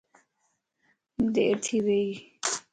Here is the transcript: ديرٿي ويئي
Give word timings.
ديرٿي 1.33 1.77
ويئي 1.85 2.13